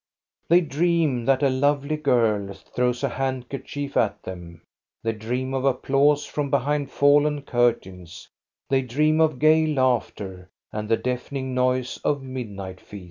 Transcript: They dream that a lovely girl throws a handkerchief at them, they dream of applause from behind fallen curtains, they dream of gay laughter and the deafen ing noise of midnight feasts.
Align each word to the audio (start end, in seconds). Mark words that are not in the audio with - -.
They 0.49 0.61
dream 0.61 1.25
that 1.25 1.43
a 1.43 1.49
lovely 1.51 1.95
girl 1.95 2.55
throws 2.55 3.03
a 3.03 3.09
handkerchief 3.09 3.95
at 3.95 4.23
them, 4.23 4.63
they 5.03 5.11
dream 5.11 5.53
of 5.53 5.63
applause 5.63 6.25
from 6.25 6.49
behind 6.49 6.89
fallen 6.89 7.43
curtains, 7.43 8.27
they 8.67 8.81
dream 8.81 9.21
of 9.21 9.37
gay 9.37 9.67
laughter 9.67 10.49
and 10.71 10.89
the 10.89 10.97
deafen 10.97 11.37
ing 11.37 11.53
noise 11.53 11.99
of 12.03 12.23
midnight 12.23 12.79
feasts. 12.81 12.99